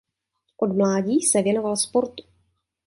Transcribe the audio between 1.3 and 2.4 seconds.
věnoval sportu.